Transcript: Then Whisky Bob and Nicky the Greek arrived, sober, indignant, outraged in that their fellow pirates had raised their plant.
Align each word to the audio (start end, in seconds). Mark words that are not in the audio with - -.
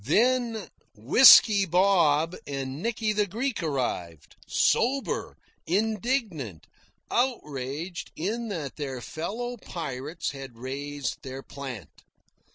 Then 0.03 0.67
Whisky 0.95 1.63
Bob 1.67 2.35
and 2.47 2.81
Nicky 2.81 3.13
the 3.13 3.27
Greek 3.27 3.61
arrived, 3.61 4.35
sober, 4.47 5.37
indignant, 5.67 6.65
outraged 7.11 8.11
in 8.15 8.47
that 8.47 8.77
their 8.77 8.99
fellow 8.99 9.57
pirates 9.57 10.31
had 10.31 10.57
raised 10.57 11.21
their 11.21 11.43
plant. 11.43 12.01